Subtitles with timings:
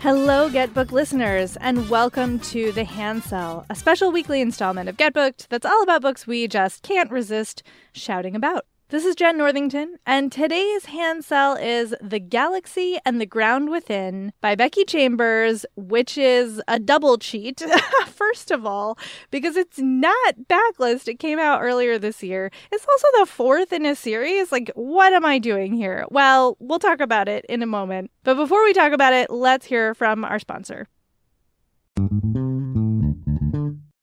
[0.00, 5.48] Hello, GetBooked listeners, and welcome to The Hand Sell, a special weekly installment of GetBooked
[5.48, 8.64] that's all about books we just can't resist shouting about.
[8.90, 14.32] This is Jenn Northington, and today's hand sell is The Galaxy and the Ground Within
[14.40, 17.62] by Becky Chambers, which is a double cheat,
[18.06, 18.98] first of all,
[19.30, 21.06] because it's not backlist.
[21.06, 22.50] It came out earlier this year.
[22.72, 24.50] It's also the fourth in a series.
[24.50, 26.06] Like, what am I doing here?
[26.10, 28.10] Well, we'll talk about it in a moment.
[28.24, 30.88] But before we talk about it, let's hear from our sponsor.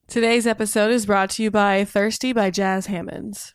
[0.08, 3.55] Today's episode is brought to you by Thirsty by Jas Hammonds.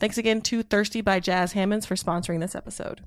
[0.00, 3.02] Thanks again to Thirsty by Jas Hammonds for sponsoring this episode.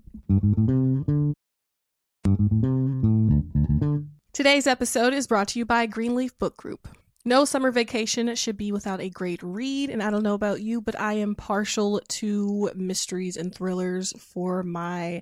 [4.34, 6.90] Today's episode is brought to you by Greenleaf Book Group.
[7.24, 10.81] No summer vacation should be without a great read, and I don't know about you,
[10.81, 15.22] but I am partial to mysteries and thrillers for my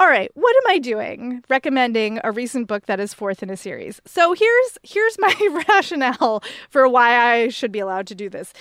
[0.00, 3.56] All right, what am I doing recommending a recent book that is fourth in a
[3.56, 4.00] series?
[4.06, 8.52] So here's here's my rationale for why I should be allowed to do this.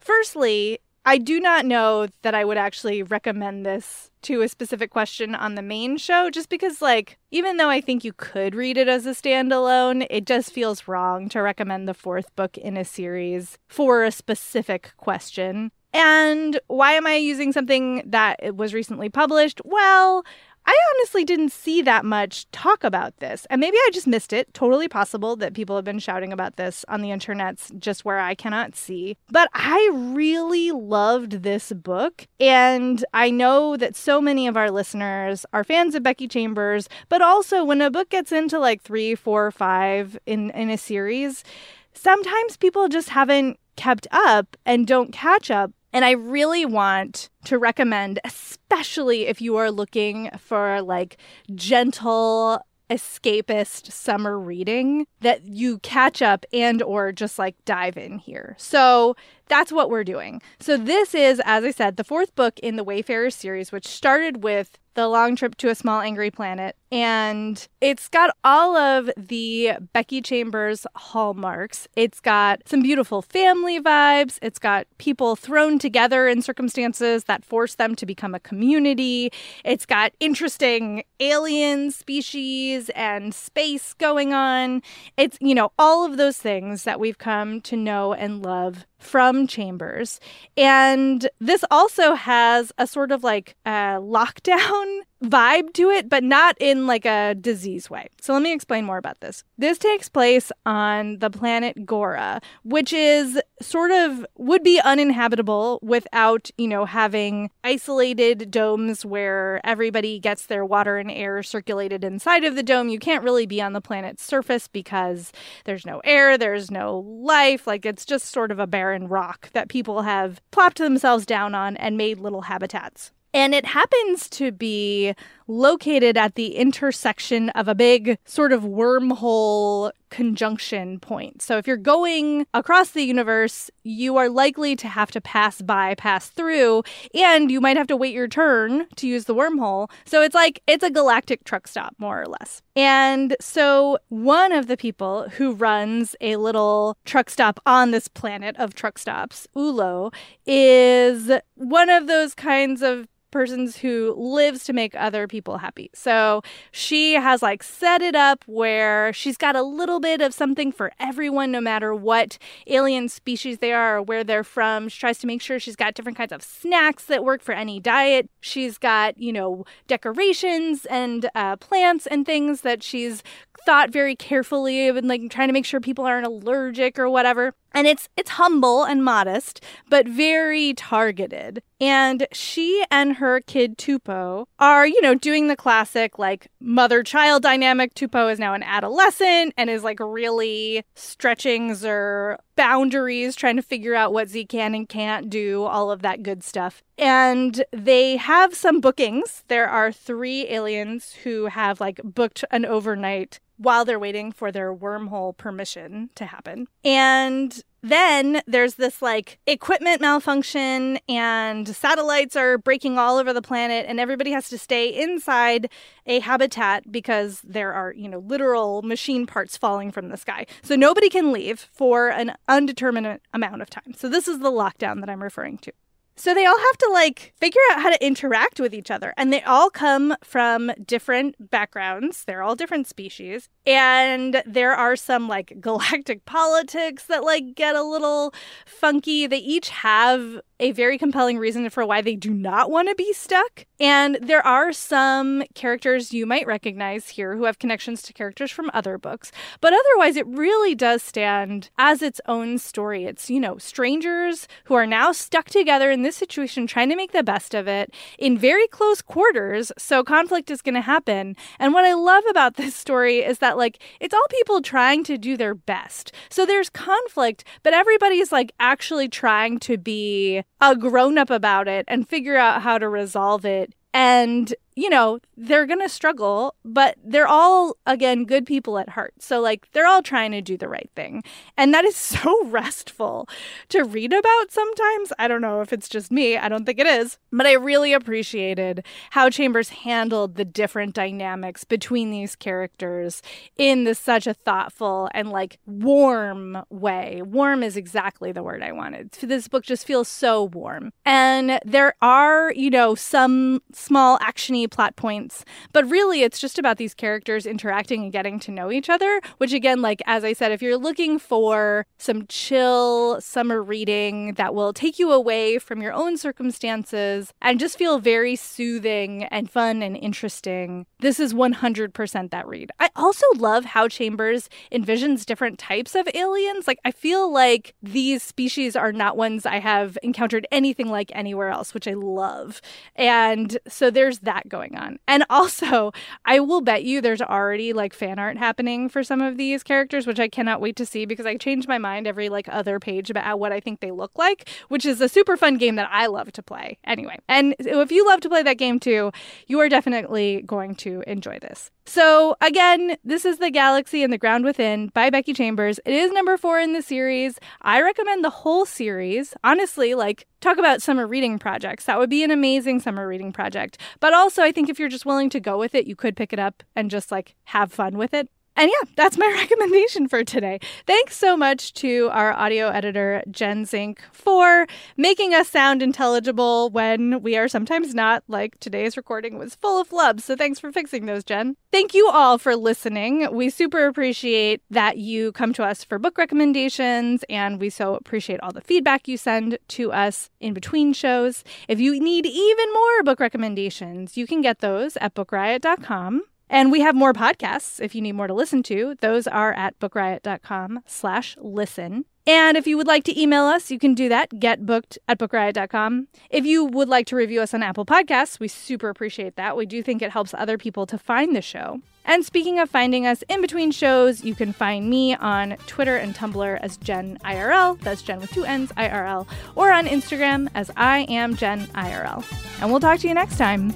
[0.00, 5.34] Firstly, I do not know that I would actually recommend this to a specific question
[5.34, 8.88] on the main show just because like even though I think you could read it
[8.88, 13.58] as a standalone, it just feels wrong to recommend the fourth book in a series
[13.68, 15.72] for a specific question.
[15.92, 19.62] And why am I using something that was recently published?
[19.64, 20.24] Well,
[20.66, 23.46] I honestly didn't see that much talk about this.
[23.50, 24.52] And maybe I just missed it.
[24.52, 28.34] Totally possible that people have been shouting about this on the internets just where I
[28.34, 29.16] cannot see.
[29.30, 32.26] But I really loved this book.
[32.40, 37.22] And I know that so many of our listeners are fans of Becky Chambers, but
[37.22, 41.44] also when a book gets into like three, four, five in, in a series,
[41.92, 47.56] sometimes people just haven't kept up and don't catch up and I really want to
[47.56, 51.16] recommend, especially if you are looking for like
[51.54, 52.60] gentle
[52.90, 58.56] escapist summer reading that you catch up and or just like dive in here.
[58.58, 59.16] So
[59.48, 60.42] that's what we're doing.
[60.60, 64.42] So this is, as I said, the fourth book in the Wayfarer series, which started
[64.42, 66.74] with the long trip to a small angry planet.
[66.90, 71.86] And it's got all of the becky chambers hallmarks.
[71.96, 74.38] It's got some beautiful family vibes.
[74.40, 79.30] It's got people thrown together in circumstances that force them to become a community.
[79.64, 84.82] It's got interesting alien species and space going on.
[85.16, 89.46] It's you know all of those things that we've come to know and love from
[89.46, 90.20] Chambers.
[90.56, 96.56] And this also has a sort of like a lockdown vibe to it, but not
[96.60, 98.08] in like a disease way.
[98.20, 99.44] So let me explain more about this.
[99.58, 106.50] This takes place on the planet Gora, which is sort of would be uninhabitable without,
[106.58, 112.54] you know, having isolated domes where everybody gets their water and air circulated inside of
[112.54, 112.88] the dome.
[112.88, 115.32] You can't really be on the planet's surface because
[115.64, 117.66] there's no air, there's no life.
[117.66, 121.76] Like it's just sort of a barren rock that people have plopped themselves down on
[121.78, 123.12] and made little habitats.
[123.36, 125.12] And it happens to be
[125.46, 131.42] located at the intersection of a big sort of wormhole conjunction point.
[131.42, 135.96] So if you're going across the universe, you are likely to have to pass by,
[135.96, 136.84] pass through,
[137.14, 139.90] and you might have to wait your turn to use the wormhole.
[140.06, 142.62] So it's like it's a galactic truck stop, more or less.
[142.74, 148.56] And so one of the people who runs a little truck stop on this planet
[148.58, 150.10] of truck stops, Ouloo,
[150.46, 153.06] is one of those kinds of
[153.36, 155.90] persons who lives to make other people happy.
[155.92, 156.40] So
[156.70, 160.90] she has like set it up where she's got a little bit of something for
[160.98, 164.88] everyone, no matter what alien species they are or where they're from.
[164.88, 167.78] She tries to make sure she's got different kinds of snacks that work for any
[167.78, 168.30] diet.
[168.40, 173.22] She's got, you know, decorations and uh, plants and things that she's
[173.66, 177.52] thought very carefully of and like trying to make sure people aren't allergic or whatever
[177.76, 181.62] and it's it's humble and modest but very targeted.
[181.78, 187.42] And she and her kid tupo are you know doing the classic like mother child
[187.42, 187.94] dynamic.
[187.94, 193.94] Tupo is now an adolescent and is like really stretching her boundaries trying to figure
[193.94, 196.82] out what xe can and can't do all of that good stuff.
[196.96, 199.44] And they have some bookings.
[199.48, 204.74] There are three aliens who have like booked an overnight while they're waiting for their
[204.74, 206.66] wormhole permission to happen.
[206.84, 213.86] And then there's this like equipment malfunction and satellites are breaking all over the planet
[213.88, 215.70] and everybody has to stay inside
[216.04, 220.46] a habitat because there are, you know, literal machine parts falling from the sky.
[220.62, 223.94] So nobody can leave for an undeterminate amount of time.
[223.96, 225.72] So this is the lockdown that I'm referring to.
[226.16, 229.12] So they all have to like figure out how to interact with each other.
[229.16, 232.24] And they all come from different backgrounds.
[232.24, 233.48] They're all different species.
[233.66, 238.32] And there are some like galactic politics that like get a little
[238.64, 239.26] funky.
[239.26, 243.12] They each have a very compelling reason for why they do not want to be
[243.12, 243.66] stuck.
[243.78, 248.70] And there are some characters you might recognize here who have connections to characters from
[248.72, 253.04] other books, but otherwise, it really does stand as its own story.
[253.04, 257.12] It's, you know, strangers who are now stuck together in this situation, trying to make
[257.12, 259.72] the best of it in very close quarters.
[259.76, 261.34] So conflict is going to happen.
[261.58, 265.18] And what I love about this story is that, like, it's all people trying to
[265.18, 266.12] do their best.
[266.30, 271.84] So there's conflict, but everybody's like actually trying to be a grown up about it
[271.88, 273.74] and figure out how to resolve it.
[273.92, 279.14] And you know, they're going to struggle, but they're all, again, good people at heart.
[279.18, 281.24] So, like, they're all trying to do the right thing.
[281.56, 283.26] And that is so restful
[283.70, 285.14] to read about sometimes.
[285.18, 287.94] I don't know if it's just me, I don't think it is, but I really
[287.94, 293.22] appreciated how Chambers handled the different dynamics between these characters
[293.56, 297.22] in this such a thoughtful and, like, warm way.
[297.24, 299.12] Warm is exactly the word I wanted.
[299.12, 300.92] This book just feels so warm.
[301.06, 305.44] And there are, you know, some small actiony plot points.
[305.72, 309.52] But really, it's just about these characters interacting and getting to know each other, which,
[309.52, 314.72] again, like as I said, if you're looking for some chill summer reading that will
[314.72, 319.96] take you away from your own circumstances and just feel very soothing and fun and
[319.96, 322.70] interesting, this is 100% that read.
[322.80, 326.66] I also love how Chambers envisions different types of aliens.
[326.66, 331.48] Like, I feel like these species are not ones I have encountered anything like anywhere
[331.48, 332.60] else, which I love.
[332.94, 334.98] And so there's that going going on.
[335.06, 335.92] And also,
[336.24, 340.06] I will bet you there's already like fan art happening for some of these characters,
[340.06, 343.10] which I cannot wait to see because I change my mind every like other page
[343.10, 346.06] about what I think they look like, which is a super fun game that I
[346.06, 346.78] love to play.
[346.84, 349.12] Anyway, and if you love to play that game too,
[349.46, 351.70] you are definitely going to enjoy this.
[351.88, 355.78] So, again, this is The Galaxy and the Ground Within by Becky Chambers.
[355.84, 357.38] It is number four in the series.
[357.62, 359.34] I recommend the whole series.
[359.44, 361.86] Honestly, like, talk about summer reading projects.
[361.86, 363.78] That would be an amazing summer reading project.
[363.98, 366.32] But also, I think if you're just willing to go with it, you could pick
[366.32, 368.28] it up and just like have fun with it.
[368.56, 370.58] And yeah, that's my recommendation for today.
[370.86, 377.22] Thanks so much to our audio editor, Jen Zink, for making us sound intelligible when
[377.22, 380.22] we are sometimes not, like today's recording was full of flubs.
[380.22, 381.56] So thanks for fixing those, Jen.
[381.70, 383.28] Thank you all for listening.
[383.32, 388.40] We super appreciate that you come to us for book recommendations, and we so appreciate
[388.40, 391.44] all the feedback you send to us in between shows.
[391.68, 396.22] If you need even more book recommendations, you can get those at bookriot.com.
[396.48, 398.96] And we have more podcasts if you need more to listen to.
[399.00, 402.04] Those are at bookriot.com slash listen.
[402.28, 406.08] And if you would like to email us, you can do that, getbooked at bookriot.com.
[406.28, 409.56] If you would like to review us on Apple Podcasts, we super appreciate that.
[409.56, 411.80] We do think it helps other people to find the show.
[412.04, 416.16] And speaking of finding us in between shows, you can find me on Twitter and
[416.16, 421.00] Tumblr as Jenn IRL, that's Jen with two N's, IRL, or on Instagram as I
[421.08, 422.24] am Jenn IRL.
[422.60, 423.72] And we'll talk to you next time.